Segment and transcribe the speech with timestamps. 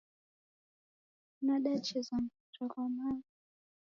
[1.45, 3.29] Nadacheza mpira ghwa maghu